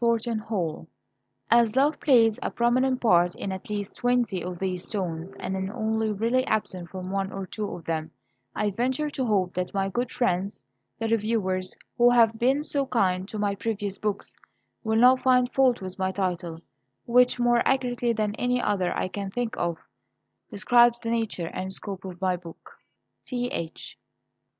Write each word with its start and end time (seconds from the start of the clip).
THORNTON 0.00 0.40
HALL. 0.40 0.88
_As 1.52 1.76
love 1.76 2.00
plays 2.00 2.40
a 2.42 2.50
prominent 2.50 3.00
part 3.00 3.36
in 3.36 3.52
at 3.52 3.70
least 3.70 3.94
twenty 3.94 4.42
of 4.42 4.58
these 4.58 4.88
stones, 4.88 5.34
and 5.34 5.56
is 5.56 5.70
only 5.72 6.10
really 6.10 6.44
absent 6.48 6.88
from 6.90 7.12
one 7.12 7.30
or 7.30 7.46
two 7.46 7.70
of 7.76 7.84
them, 7.84 8.10
I 8.56 8.72
venture 8.72 9.08
to 9.10 9.24
hope 9.24 9.54
that 9.54 9.72
my 9.72 9.88
good 9.88 10.10
friends, 10.10 10.64
the 10.98 11.06
reviewers, 11.06 11.76
who 11.96 12.10
have 12.10 12.40
been 12.40 12.64
so 12.64 12.86
kind 12.86 13.28
to 13.28 13.38
my 13.38 13.54
previous 13.54 13.98
books, 13.98 14.34
will 14.82 14.98
not 14.98 15.20
find 15.20 15.48
fault 15.52 15.80
with 15.80 15.96
my 15.96 16.10
title, 16.10 16.58
which, 17.06 17.38
more 17.38 17.62
accurately 17.64 18.12
than 18.12 18.34
any 18.34 18.60
other 18.60 18.92
I 18.98 19.06
can 19.06 19.30
think 19.30 19.56
of, 19.56 19.78
describes 20.50 20.98
the 20.98 21.10
nature 21.10 21.50
and 21.54 21.72
scope 21.72 22.04
of 22.04 22.20
my 22.20 22.36
book_. 22.36 22.66
T.H. 23.24 23.96